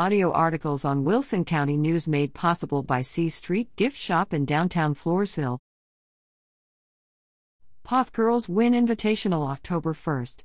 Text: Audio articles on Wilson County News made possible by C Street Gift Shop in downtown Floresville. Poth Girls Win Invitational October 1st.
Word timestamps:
Audio 0.00 0.32
articles 0.32 0.82
on 0.82 1.04
Wilson 1.04 1.44
County 1.44 1.76
News 1.76 2.08
made 2.08 2.32
possible 2.32 2.82
by 2.82 3.02
C 3.02 3.28
Street 3.28 3.68
Gift 3.76 3.98
Shop 3.98 4.32
in 4.32 4.46
downtown 4.46 4.94
Floresville. 4.94 5.58
Poth 7.82 8.10
Girls 8.14 8.48
Win 8.48 8.72
Invitational 8.72 9.46
October 9.46 9.92
1st. 9.92 10.44